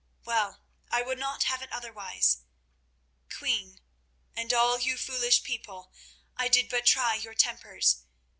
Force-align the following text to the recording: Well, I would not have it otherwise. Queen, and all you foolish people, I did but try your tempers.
Well, 0.23 0.61
I 0.89 1.03
would 1.03 1.19
not 1.19 1.43
have 1.43 1.61
it 1.61 1.71
otherwise. 1.71 2.39
Queen, 3.31 3.79
and 4.35 4.51
all 4.51 4.79
you 4.79 4.97
foolish 4.97 5.43
people, 5.43 5.93
I 6.35 6.47
did 6.47 6.69
but 6.69 6.87
try 6.87 7.13
your 7.13 7.35
tempers. 7.35 8.01